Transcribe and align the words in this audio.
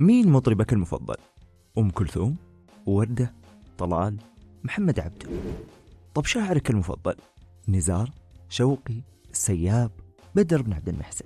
مين 0.00 0.28
مطربك 0.28 0.72
المفضل؟ 0.72 1.16
أم 1.78 1.90
كلثوم؟ 1.90 2.36
وردة؟ 2.86 3.32
طلال؟ 3.78 4.16
محمد 4.64 5.00
عبده 5.00 5.28
طب 6.14 6.24
شاعرك 6.24 6.70
المفضل؟ 6.70 7.14
نزار؟ 7.68 8.10
شوقي؟ 8.48 9.02
السياب؟ 9.30 9.90
بدر 10.34 10.62
بن 10.62 10.72
عبد 10.72 10.88
المحسن 10.88 11.24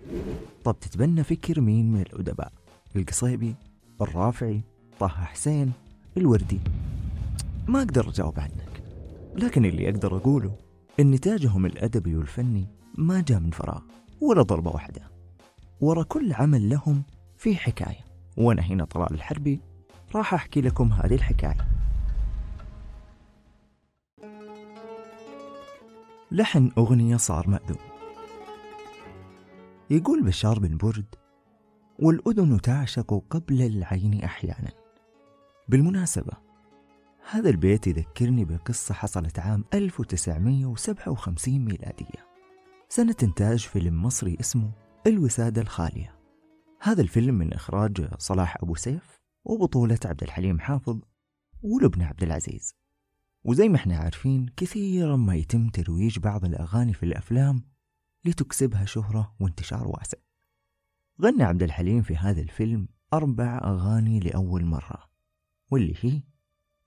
طب 0.65 0.77
تتبنى 0.81 1.25
فكر 1.25 1.61
مين 1.61 1.93
من 1.93 2.01
الأدباء؟ 2.01 2.53
القصيبي؟ 2.97 3.55
الرافعي؟ 4.01 4.61
طه 5.01 5.09
حسين؟ 5.09 5.73
الوردي؟ 6.17 6.61
ما 7.69 7.79
أقدر 7.79 8.09
أجاوب 8.09 8.41
عنك 8.41 8.83
لكن 9.37 9.65
اللي 9.65 9.89
أقدر 9.89 10.17
أقوله 10.17 10.53
إن 11.01 11.11
نتاجهم 11.11 11.67
الأدبي 11.67 12.17
والفني 12.17 12.67
ما 12.95 13.21
جاء 13.21 13.41
من 13.41 13.51
فراغ 13.51 13.81
ولا 14.21 14.43
ضربة 14.43 14.71
واحدة 14.71 15.03
ورا 15.81 16.03
كل 16.03 16.33
عمل 16.33 16.69
لهم 16.71 17.03
في 17.39 17.57
حكاية. 17.57 18.05
وأنا 18.37 18.63
هنا 18.63 18.85
طلال 18.85 19.15
الحربي 19.15 19.61
راح 20.15 20.35
أحكي 20.35 20.61
لكم 20.61 20.93
هذه 20.93 21.15
الحكاية. 21.15 21.69
لحن 26.33 26.71
أغنية 26.79 27.17
صار 27.17 27.49
مأذون. 27.49 27.79
يقول 29.91 30.23
بشار 30.23 30.59
بن 30.59 30.77
برد 30.77 31.15
والأذن 31.99 32.61
تعشق 32.61 33.23
قبل 33.31 33.63
العين 33.63 34.25
أحيانا. 34.25 34.71
بالمناسبة 35.69 36.33
هذا 37.31 37.51
البيت 37.51 37.87
يذكرني 37.87 38.45
بقصة 38.45 38.95
حصلت 38.95 39.39
عام 39.39 39.65
1957 39.75 41.65
ميلادية. 41.65 42.29
سنة 42.89 43.17
إنتاج 43.23 43.59
فيلم 43.59 44.03
مصري 44.03 44.37
اسمه 44.41 44.71
الوسادة 45.07 45.63
الخالية. 45.63 46.18
هذا 46.81 47.03
الفيلم 47.03 47.35
من 47.35 47.53
إخراج 47.53 48.09
صلاح 48.19 48.57
أبو 48.63 48.75
سيف 48.75 49.21
وبطولة 49.45 49.99
عبد 50.05 50.23
الحليم 50.23 50.61
حافظ 50.61 51.01
ولبنى 51.63 52.05
عبد 52.05 52.23
العزيز. 52.23 52.75
وزي 53.45 53.69
ما 53.69 53.77
إحنا 53.77 53.97
عارفين 53.97 54.47
كثيرا 54.57 55.17
ما 55.17 55.35
يتم 55.35 55.69
ترويج 55.69 56.19
بعض 56.19 56.45
الأغاني 56.45 56.95
في 56.95 57.03
الأفلام 57.03 57.65
لتكسبها 58.25 58.85
شهرة 58.85 59.35
وانتشار 59.41 59.89
واسع. 59.89 60.19
غنى 61.23 61.43
عبد 61.43 61.63
الحليم 61.63 62.03
في 62.03 62.17
هذا 62.17 62.41
الفيلم 62.41 62.89
أربع 63.15 63.61
أغاني 63.65 64.21
لأول 64.21 64.65
مرة 64.65 65.11
واللي 65.71 65.95
هي 66.01 66.23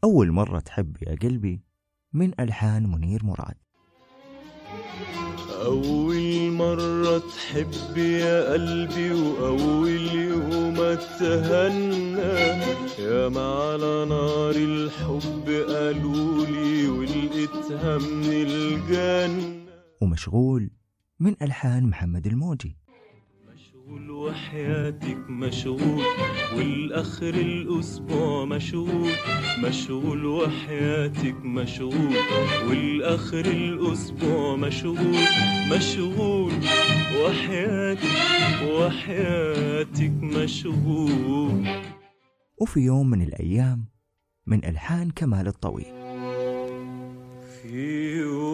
أول 0.03 0.31
مرة 0.31 0.59
تحب 0.59 0.97
يا 1.01 1.15
قلبي 1.15 1.63
من 2.13 2.39
ألحان 2.39 2.91
منير 2.91 3.25
مراد. 3.25 3.57
أول 5.65 6.40
مرة 6.51 7.17
تحب 7.17 7.97
يا 7.97 8.53
قلبي 8.53 9.11
وأول 9.11 10.07
يوم 10.11 10.79
اتهنى 10.79 12.63
يا 12.99 13.29
ما 13.29 13.41
على 13.41 14.05
نار 14.05 14.55
الحب 14.55 15.47
قالولي 15.69 16.87
ولقيتها 16.87 17.97
من 17.97 18.31
الجنة. 18.31 19.65
ومشغول 20.01 20.69
من 21.19 21.35
ألحان 21.41 21.83
محمد 21.83 22.27
الموجي. 22.27 22.80
مشغول 23.91 24.11
وحياتك 24.11 25.29
مشغول 25.29 26.03
والآخر 26.55 27.33
الأسبوع 27.33 28.45
مشغول. 28.45 29.11
مشغول 29.63 30.25
وحياتك 30.25 31.35
مشغول 31.43 32.15
والآخر 32.69 33.45
الأسبوع 33.45 34.55
مشغول. 34.55 35.15
مشغول 35.71 36.53
وحياتك 37.23 38.09
وحياتك 38.63 40.11
مشغول. 40.21 41.67
وفي 42.61 42.79
يوم 42.79 43.09
من 43.09 43.21
الأيام 43.21 43.85
من 44.47 44.65
ألحان 44.65 45.11
كمال 45.11 45.47
الطويل. 45.47 45.93
في 47.61 48.17
يوم 48.19 48.50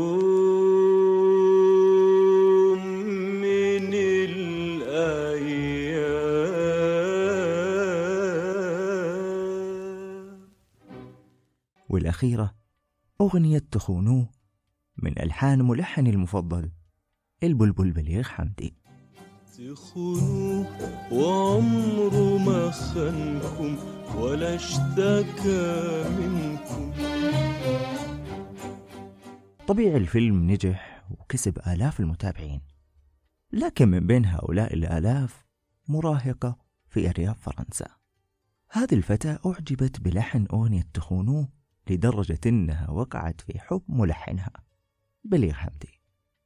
والأخيرة 11.97 12.55
أغنية 13.21 13.63
تخونوه 13.71 14.29
من 14.97 15.19
ألحان 15.19 15.61
ملحن 15.61 16.07
المفضل 16.07 16.71
البلبل 17.43 17.91
بليغ 17.91 18.23
حمدي. 18.23 18.73
تخونوه 19.57 20.67
وعمره 21.11 22.37
ما 22.37 22.71
خانكم 22.71 23.77
ولا 24.15 24.55
اشتكى 24.55 26.05
منكم. 26.19 26.91
طبيعي 29.67 29.97
الفيلم 29.97 30.51
نجح 30.51 31.05
وكسب 31.09 31.59
آلاف 31.67 31.99
المتابعين 31.99 32.61
لكن 33.53 33.87
من 33.87 34.07
بين 34.07 34.25
هؤلاء 34.25 34.73
الآلاف 34.73 35.45
مراهقة 35.87 36.57
في 36.89 37.09
أرياف 37.09 37.49
فرنسا. 37.49 37.87
هذه 38.71 38.93
الفتاة 38.93 39.39
أعجبت 39.45 39.99
بلحن 40.01 40.47
أغنية 40.53 40.87
تخونوه 40.93 41.56
لدرجة 41.91 42.39
إنها 42.45 42.89
وقعت 42.89 43.41
في 43.41 43.59
حب 43.59 43.81
ملحنها. 43.89 44.51
بليغ 45.23 45.53
حمدي. 45.53 46.01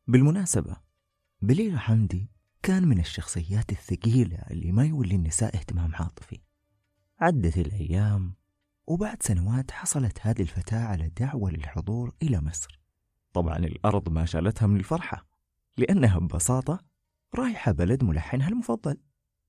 بالمناسبة 0.07 0.77
بليغ 1.41 1.77
حمدي 1.77 2.29
كان 2.63 2.87
من 2.87 2.99
الشخصيات 2.99 3.71
الثقيلة 3.71 4.37
اللي 4.51 4.71
ما 4.71 4.85
يولي 4.85 5.15
النساء 5.15 5.55
اهتمام 5.55 5.95
عاطفي. 5.95 6.39
عدت 7.19 7.57
الأيام 7.57 8.33
وبعد 8.87 9.23
سنوات 9.23 9.71
حصلت 9.71 10.17
هذه 10.21 10.41
الفتاة 10.41 10.85
على 10.85 11.09
دعوة 11.09 11.51
للحضور 11.51 12.13
إلى 12.23 12.41
مصر. 12.41 12.79
طبعا 13.33 13.57
الأرض 13.57 14.09
ما 14.09 14.25
شالتها 14.25 14.67
من 14.67 14.77
الفرحة 14.77 15.25
لأنها 15.77 16.19
ببساطة 16.19 16.79
رايحة 17.35 17.71
بلد 17.71 18.03
ملحنها 18.03 18.47
المفضل 18.47 18.97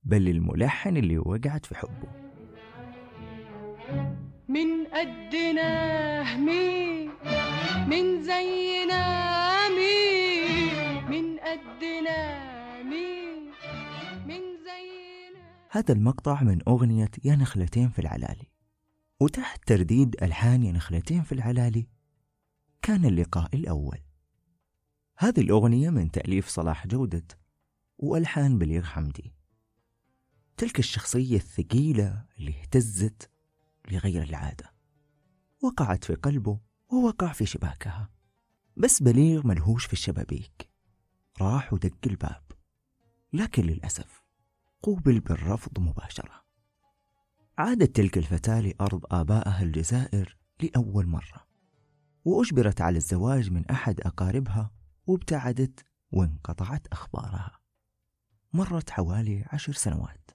بل 0.03 0.29
الملحن 0.29 0.97
اللي 0.97 1.19
وقعت 1.19 1.67
في 1.67 1.75
حبه. 1.75 2.32
من 4.53 4.87
قدنا 4.87 6.37
مين 6.37 7.11
من 7.89 8.23
زينا 8.23 9.03
مين 9.69 11.11
من 11.11 11.39
قدنا 11.39 12.19
مين 12.83 13.53
من 14.27 14.41
زينا. 14.65 15.67
هذا 15.71 15.95
المقطع 15.95 16.43
من 16.43 16.59
أغنية 16.69 17.11
يا 17.25 17.37
نخلتين 17.37 17.89
في 17.89 17.99
العلالي. 17.99 18.47
وتحت 19.21 19.69
ترديد 19.69 20.23
ألحان 20.23 20.63
يا 20.63 20.73
نخلتين 20.73 21.23
في 21.23 21.33
العلالي 21.33 21.87
كان 22.83 23.05
اللقاء 23.05 23.49
الأول. 23.55 23.99
هذه 25.19 25.41
الأغنية 25.41 25.91
من 25.91 26.11
تأليف 26.11 26.49
صلاح 26.49 26.87
جودة 26.87 27.27
وألحان 27.99 28.59
بليغ 28.59 28.85
حمدي. 28.85 29.33
تلك 30.57 30.79
الشخصية 30.79 31.37
الثقيلة 31.37 32.25
اللي 32.39 32.51
اهتزت 32.61 33.33
لغير 33.91 34.23
العادة. 34.23 34.73
وقعت 35.63 36.05
في 36.05 36.15
قلبه 36.15 36.61
ووقع 36.89 37.33
في 37.33 37.47
شباكها. 37.47 38.11
بس 38.77 39.03
بليغ 39.03 39.47
ملهوش 39.47 39.87
في 39.87 39.93
الشبابيك. 39.93 40.71
راح 41.41 41.73
ودق 41.73 41.99
الباب. 42.07 42.43
لكن 43.33 43.63
للأسف 43.63 44.23
قوبل 44.83 45.21
بالرفض 45.21 45.79
مباشرة. 45.79 46.43
عادت 47.59 47.97
تلك 47.97 48.19
الفتاة 48.19 48.61
لأرض 48.61 49.05
آبائها 49.11 49.63
الجزائر 49.63 50.37
لأول 50.63 51.07
مرة. 51.07 51.47
وأجبرت 52.25 52.81
على 52.81 52.97
الزواج 52.97 53.51
من 53.51 53.67
أحد 53.71 54.01
أقاربها 54.01 54.71
وابتعدت 55.07 55.85
وانقطعت 56.13 56.87
أخبارها. 56.87 57.59
مرت 58.53 58.91
حوالي 58.91 59.45
عشر 59.53 59.73
سنوات. 59.73 60.31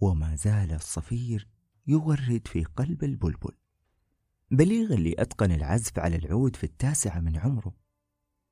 وما 0.00 0.34
زال 0.36 0.72
الصفير 0.72 1.48
يغرد 1.88 2.48
في 2.48 2.64
قلب 2.64 3.04
البلبل. 3.04 3.52
بليغ 4.50 4.94
اللي 4.94 5.14
أتقن 5.18 5.52
العزف 5.52 5.98
على 5.98 6.16
العود 6.16 6.56
في 6.56 6.64
التاسعة 6.64 7.20
من 7.20 7.36
عمره 7.36 7.74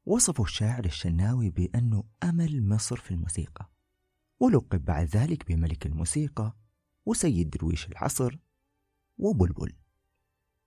وصفه 0.04 0.44
الشاعر 0.44 0.84
الشناوي 0.84 1.50
بأنه 1.50 2.04
أمل 2.22 2.68
مصر 2.68 2.96
في 2.96 3.10
الموسيقى 3.10 3.70
ولقب 4.40 4.84
بعد 4.84 5.06
ذلك 5.06 5.48
بملك 5.48 5.86
الموسيقى 5.86 6.56
وسيد 7.06 7.50
درويش 7.50 7.86
العصر 7.86 8.38
وبلبل. 9.18 9.72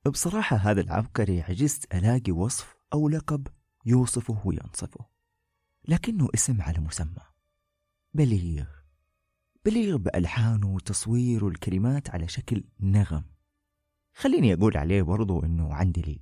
بصراحة 0.05 0.57
هذا 0.57 0.81
العبقري 0.81 1.41
عجزت 1.41 1.95
ألاقي 1.95 2.31
وصف 2.31 2.75
أو 2.93 3.09
لقب 3.09 3.47
يوصفه 3.85 4.47
وينصفه 4.47 5.05
لكنه 5.87 6.27
اسم 6.33 6.61
على 6.61 6.79
مسمى. 6.79 7.23
بليغ. 8.13 8.78
بليغ 9.65 9.97
بألحانه 9.97 10.73
وتصويره 10.73 11.47
الكلمات 11.47 12.09
على 12.09 12.27
شكل 12.27 12.63
نغم. 12.79 13.23
خليني 14.13 14.53
أقول 14.53 14.77
عليه 14.77 15.01
برضو 15.01 15.43
أنه 15.43 15.73
عندليب 15.73 16.21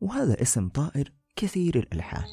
وهذا 0.00 0.42
اسم 0.42 0.68
طائر 0.68 1.12
كثير 1.36 1.76
الألحان. 1.78 2.24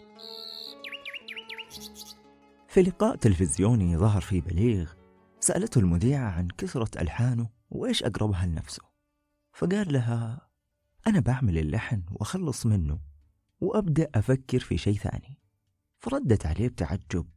في 2.68 2.82
لقاء 2.82 3.16
تلفزيوني 3.16 3.98
ظهر 3.98 4.22
فيه 4.22 4.42
بليغ 4.42 4.94
سألته 5.40 5.80
المذيعة 5.80 6.30
عن 6.30 6.48
كثرة 6.48 7.02
ألحانه 7.02 7.50
وإيش 7.70 8.04
أقربها 8.04 8.46
لنفسه. 8.46 8.84
فقال 9.54 9.94
لها 9.94 10.50
أنا 11.08 11.20
بعمل 11.20 11.58
اللحن 11.58 12.04
وأخلص 12.12 12.66
منه 12.66 13.00
وأبدأ 13.62 14.10
أفكر 14.16 14.60
في 14.60 14.78
شيء 14.78 14.98
ثاني. 14.98 15.40
فردت 16.00 16.46
عليه 16.46 16.68
بتعجب 16.68 17.28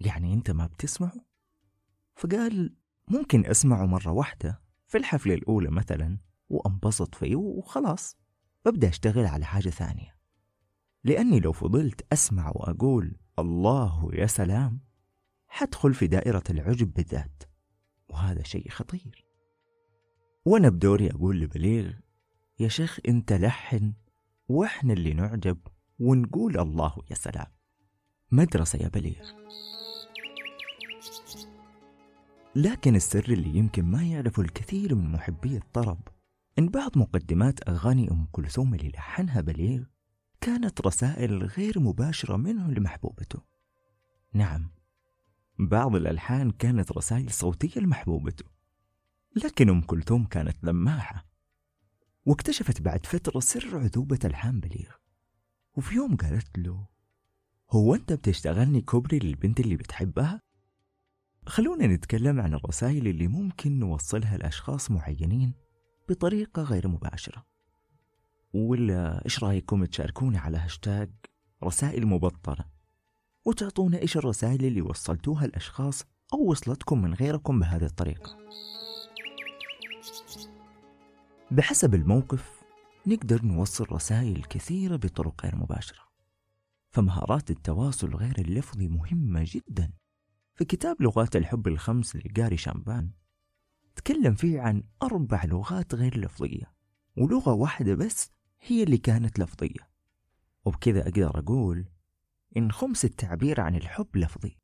يعني 0.00 0.34
أنت 0.34 0.50
ما 0.50 0.66
بتسمعه؟ 0.66 1.33
فقال 2.16 2.74
ممكن 3.08 3.46
أسمعه 3.46 3.86
مرة 3.86 4.12
واحدة 4.12 4.60
في 4.86 4.98
الحفلة 4.98 5.34
الأولى 5.34 5.70
مثلا 5.70 6.18
وأنبسط 6.48 7.14
فيه 7.14 7.36
وخلاص 7.36 8.16
ببدأ 8.64 8.88
أشتغل 8.88 9.26
على 9.26 9.44
حاجة 9.44 9.68
ثانية. 9.68 10.16
لأني 11.04 11.40
لو 11.40 11.52
فضلت 11.52 12.06
أسمع 12.12 12.52
وأقول 12.54 13.16
الله 13.38 14.10
يا 14.12 14.26
سلام 14.26 14.80
حدخل 15.46 15.94
في 15.94 16.06
دائرة 16.06 16.42
العجب 16.50 16.92
بالذات 16.94 17.42
وهذا 18.08 18.42
شيء 18.42 18.70
خطير. 18.70 19.24
وأنا 20.44 20.68
بدوري 20.68 21.10
أقول 21.10 21.40
لبليغ 21.40 21.92
يا 22.58 22.68
شيخ 22.68 23.00
أنت 23.08 23.32
لحن 23.32 23.94
وإحنا 24.48 24.92
اللي 24.92 25.14
نعجب 25.14 25.58
ونقول 25.98 26.58
الله 26.58 26.96
يا 27.10 27.14
سلام 27.14 27.46
مدرسة 28.30 28.78
يا 28.78 28.88
بليغ. 28.88 29.32
لكن 32.56 32.96
السر 32.96 33.24
اللي 33.28 33.58
يمكن 33.58 33.84
ما 33.84 34.02
يعرفه 34.02 34.42
الكثير 34.42 34.94
من 34.94 35.12
محبي 35.12 35.56
الطرب 35.56 36.00
إن 36.58 36.68
بعض 36.68 36.98
مقدمات 36.98 37.68
أغاني 37.68 38.10
أم 38.10 38.26
كلثوم 38.32 38.74
اللي 38.74 38.88
لحنها 38.88 39.40
بليغ 39.40 39.82
كانت 40.40 40.86
رسائل 40.86 41.42
غير 41.42 41.80
مباشرة 41.80 42.36
منه 42.36 42.70
لمحبوبته 42.70 43.38
نعم 44.32 44.70
بعض 45.58 45.96
الألحان 45.96 46.50
كانت 46.50 46.92
رسائل 46.92 47.30
صوتية 47.30 47.80
لمحبوبته 47.80 48.44
لكن 49.44 49.68
أم 49.68 49.80
كلثوم 49.80 50.24
كانت 50.24 50.56
لماحة 50.64 51.26
واكتشفت 52.26 52.82
بعد 52.82 53.06
فترة 53.06 53.40
سر 53.40 53.78
عذوبة 53.78 54.18
ألحان 54.24 54.60
بليغ 54.60 54.90
وفي 55.76 55.94
يوم 55.94 56.16
قالت 56.16 56.58
له 56.58 56.86
هو 57.70 57.94
أنت 57.94 58.12
بتشتغلني 58.12 58.80
كوبري 58.80 59.18
للبنت 59.18 59.60
اللي 59.60 59.76
بتحبها؟ 59.76 60.40
خلونا 61.46 61.86
نتكلم 61.86 62.40
عن 62.40 62.54
الرسائل 62.54 63.08
اللي 63.08 63.28
ممكن 63.28 63.78
نوصلها 63.78 64.36
لأشخاص 64.36 64.90
معينين 64.90 65.52
بطريقة 66.08 66.62
غير 66.62 66.88
مباشرة. 66.88 67.46
ولا 68.54 69.24
إيش 69.24 69.44
رأيكم 69.44 69.84
تشاركوني 69.84 70.38
على 70.38 70.58
هاشتاج 70.58 71.10
رسائل 71.64 72.06
مبطلة؟ 72.06 72.64
وتعطونا 73.44 73.98
إيش 73.98 74.16
الرسائل 74.16 74.64
اللي 74.64 74.82
وصلتوها 74.82 75.46
لأشخاص 75.46 76.04
أو 76.34 76.50
وصلتكم 76.50 77.02
من 77.02 77.14
غيركم 77.14 77.60
بهذه 77.60 77.84
الطريقة. 77.84 78.38
بحسب 81.50 81.94
الموقف 81.94 82.62
نقدر 83.06 83.44
نوصل 83.44 83.86
رسائل 83.92 84.44
كثيرة 84.44 84.96
بطرق 84.96 85.44
غير 85.44 85.56
مباشرة. 85.56 86.04
فمهارات 86.90 87.50
التواصل 87.50 88.14
غير 88.14 88.38
اللفظي 88.38 88.88
مهمة 88.88 89.44
جدا. 89.48 89.92
في 90.54 90.64
كتاب 90.64 91.02
لغات 91.02 91.36
الحب 91.36 91.68
الخمس 91.68 92.16
لجاري 92.16 92.56
شامبان 92.56 93.10
تكلم 93.96 94.34
فيه 94.34 94.60
عن 94.60 94.82
أربع 95.02 95.44
لغات 95.44 95.94
غير 95.94 96.18
لفظية 96.18 96.74
ولغة 97.16 97.52
واحدة 97.52 97.94
بس 97.94 98.30
هي 98.60 98.82
اللي 98.82 98.98
كانت 98.98 99.38
لفظية. 99.38 99.90
وبكذا 100.64 101.02
أقدر 101.02 101.38
أقول 101.38 101.88
إن 102.56 102.72
خمس 102.72 103.04
التعبير 103.04 103.60
عن 103.60 103.74
الحب 103.74 104.16
لفظي 104.16 104.58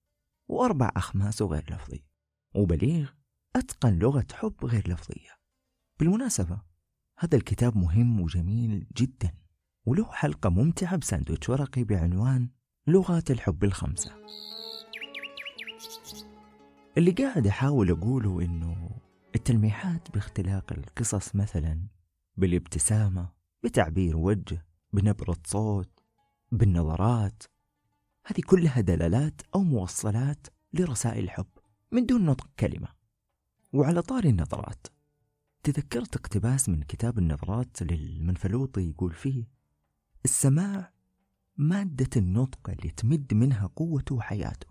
وأربع 0.48 0.90
أخماسه 0.96 1.46
غير 1.46 1.75
لفظي 1.75 2.04
وبليغ 2.54 3.10
أتقن 3.56 3.98
لغة 3.98 4.26
حب 4.32 4.64
غير 4.64 4.90
لفظية. 4.90 5.31
بالمناسبة 5.98 6.60
هذا 7.19 7.36
الكتاب 7.36 7.76
مهم 7.76 8.20
وجميل 8.20 8.86
جدا 8.96 9.34
وله 9.86 10.12
حلقة 10.12 10.50
ممتعة 10.50 10.96
بساندويتش 10.96 11.48
ورقي 11.48 11.84
بعنوان 11.84 12.48
لغات 12.86 13.31
الحب 13.31 13.64
الخمسة. 13.64 14.14
اللي 16.98 17.10
قاعد 17.10 17.46
أحاول 17.46 17.90
أقوله 17.90 18.44
إنه 18.44 18.90
التلميحات 19.34 20.10
باختلاق 20.10 20.72
القصص 20.72 21.37
مثلا 21.37 21.87
بالابتسامة 22.37 23.32
بتعبير 23.64 24.16
وجه 24.16 24.66
بنبرة 24.92 25.37
صوت 25.46 26.00
بالنظرات 26.52 27.42
هذه 28.25 28.40
كلها 28.46 28.81
دلالات 28.81 29.40
أو 29.54 29.62
موصلات 29.62 30.46
لرسائل 30.72 31.25
الحب 31.25 31.46
من 31.92 32.06
دون 32.06 32.25
نطق 32.25 32.50
كلمة. 32.58 32.88
وعلى 33.72 34.02
طار 34.02 34.25
النظرات 34.25 34.86
تذكرت 35.62 36.16
اقتباس 36.16 36.69
من 36.69 36.82
كتاب 36.82 37.19
النظرات 37.19 37.82
للمنفلوطي 37.82 38.88
يقول 38.88 39.12
فيه 39.12 39.48
السماع 40.25 40.93
مادة 41.56 42.10
النطق 42.16 42.70
اللي 42.70 42.90
تمد 42.90 43.34
منها 43.34 43.66
قوته 43.76 44.14
وحياته 44.14 44.66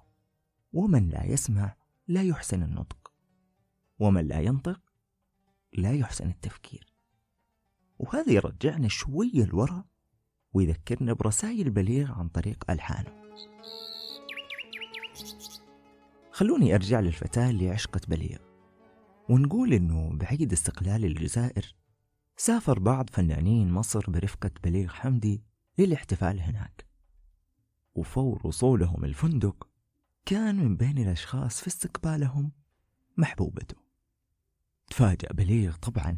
ومن 0.73 1.09
لا 1.09 1.25
يسمع 1.25 1.75
لا 2.09 2.23
يحسن 2.23 2.63
النطق. 2.63 3.11
ومن 3.99 4.27
لا 4.27 4.39
ينطق 4.39 4.81
لا 5.73 5.93
يحسن 5.93 6.29
التفكير. 6.29 6.93
وهذا 7.99 8.31
يرجعنا 8.31 8.87
شوية 8.87 9.45
لورا 9.45 9.85
ويذكرنا 10.53 11.13
برسائل 11.13 11.69
بليغ 11.69 12.11
عن 12.11 12.29
طريق 12.29 12.71
ألحانة. 12.71 13.23
خلوني 16.31 16.75
أرجع 16.75 16.99
للفتاة 16.99 17.49
اللي 17.49 17.69
عشقت 17.69 18.09
بليغ 18.09 18.39
ونقول 19.29 19.73
إنه 19.73 20.17
بعيد 20.17 20.51
استقلال 20.51 21.05
الجزائر 21.05 21.75
سافر 22.37 22.79
بعض 22.79 23.09
فنانين 23.09 23.71
مصر 23.71 24.09
برفقة 24.11 24.51
بليغ 24.63 24.89
حمدي 24.89 25.43
للاحتفال 25.77 26.41
هناك. 26.41 26.85
وفور 27.95 28.41
وصولهم 28.47 29.05
الفندق 29.05 29.68
كان 30.29 30.55
من 30.55 30.77
بين 30.77 30.97
الأشخاص 30.97 31.61
في 31.61 31.67
استقبالهم 31.67 32.51
محبوبته. 33.17 33.75
تفاجأ 34.87 35.27
بليغ 35.33 35.75
طبعا 35.75 36.17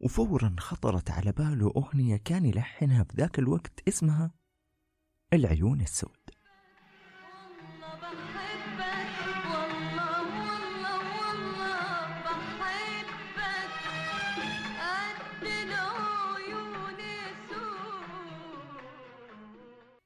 وفورا 0.00 0.54
خطرت 0.58 1.10
على 1.10 1.32
باله 1.32 1.72
أغنية 1.76 2.16
كان 2.16 2.44
يلحنها 2.44 3.04
في 3.04 3.16
ذاك 3.16 3.38
الوقت 3.38 3.88
اسمها 3.88 4.30
العيون 5.32 5.80
السود. 5.80 6.18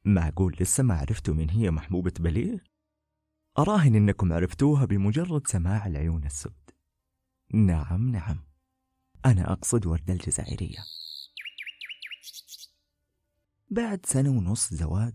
معقول 0.05 0.57
لسه 0.61 0.83
ما 0.83 0.95
عرفتوا 0.95 1.35
من 1.35 1.51
هي 1.51 1.71
محبوبة 1.71 2.13
بليغ؟ 2.21 2.59
أراهن 3.59 3.95
إنكم 3.95 4.33
عرفتوها 4.33 4.85
بمجرد 4.85 5.47
سماع 5.47 5.87
العيون 5.87 6.25
السود 6.25 6.71
نعم 7.53 8.09
نعم. 8.09 8.39
أنا 9.27 9.53
أقصد 9.53 9.87
وردة 9.87 10.15
الجزائرية. 10.15 10.79
بعد 13.71 14.07
سنة 14.07 14.31
ونص 14.31 14.75
زواج 14.75 15.15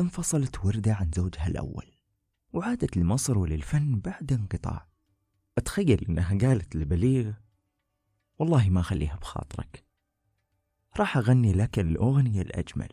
انفصلت 0.00 0.64
وردة 0.64 0.94
عن 0.94 1.10
زوجها 1.16 1.46
الأول 1.46 1.92
وعادت 2.52 2.96
لمصر 2.96 3.38
وللفن 3.38 3.98
بعد 3.98 4.32
انقطاع. 4.32 4.88
أتخيل 5.58 6.04
إنها 6.08 6.38
قالت 6.38 6.76
لبليغ 6.76 7.32
والله 8.38 8.70
ما 8.70 8.82
خليها 8.82 9.16
بخاطرك. 9.16 9.84
راح 10.98 11.16
أغني 11.16 11.52
لك 11.52 11.78
الأغنية 11.78 12.42
الأجمل 12.42 12.88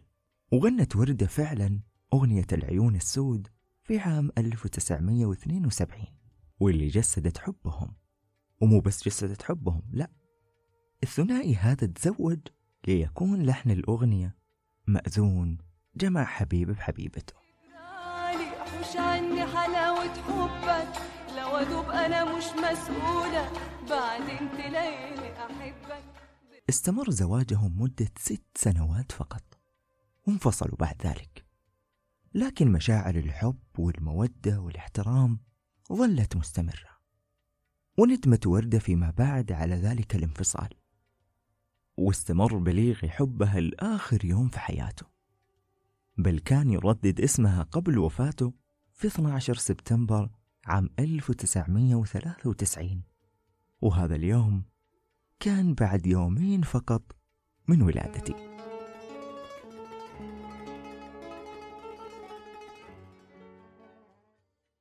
وغنت 0.52 0.96
وردة 0.96 1.28
فعلا 1.28 1.80
أغنية 2.14 2.48
العيون 2.52 2.96
السود 2.96 3.55
في 3.86 4.00
عام 4.00 4.32
1972 4.38 6.06
واللي 6.60 6.88
جسدت 6.88 7.38
حبهم. 7.38 7.96
ومو 8.62 8.80
بس 8.80 9.04
جسدت 9.04 9.44
حبهم 9.44 9.82
لا. 9.92 10.12
الثنائي 11.04 11.56
هذا 11.56 11.88
تزوج 11.88 12.40
ليكون 12.88 13.46
لحن 13.46 13.72
الأغنية 13.72 14.38
مأذون 14.88 15.58
جمع 15.96 16.26
حبيب 16.26 16.72
بحبيبته. 16.72 17.34
حوش 18.60 18.98
عني 18.98 19.46
حلاوة 19.46 20.14
حبك. 20.14 21.02
لو 21.38 21.48
أدوب 21.48 21.90
أنا 21.90 22.38
مش 22.38 22.44
مسؤولة 22.44 23.52
بعدين 23.90 24.50
أحبك. 25.38 26.04
استمر 26.70 27.10
زواجهم 27.10 27.82
مدة 27.82 28.12
ست 28.18 28.44
سنوات 28.56 29.12
فقط 29.12 29.44
وانفصلوا 30.28 30.78
بعد 30.78 31.08
ذلك. 31.08 31.45
لكن 32.36 32.72
مشاعر 32.72 33.16
الحب 33.16 33.60
والمودة 33.78 34.60
والاحترام 34.60 35.40
ظلت 35.94 36.36
مستمرة 36.36 36.96
وندمت 37.98 38.48
وردة 38.48 38.80
فيما 38.80 39.12
بعد 39.12 39.52
على 39.52 39.76
ذلك 39.76 40.16
الانفصال 40.16 40.70
واستمر 41.98 42.58
بليغ 42.58 43.06
يحبها 43.06 43.60
لآخر 43.60 44.26
يوم 44.26 44.50
في 44.50 44.60
حياته 44.60 45.06
بل 46.18 46.40
كان 46.40 46.70
يردد 46.70 47.22
اسمها 47.22 47.64
قبل 47.64 47.98
وفاته 47.98 48.54
في 48.94 49.08
12 49.08 49.56
سبتمبر 49.56 50.30
عام 50.66 50.90
1993 51.00 53.04
وهذا 53.82 54.16
اليوم 54.16 54.64
كان 55.40 55.74
بعد 55.74 56.08
يومين 56.08 56.62
فقط 56.62 57.16
من 57.68 57.82
ولادتي. 57.82 58.55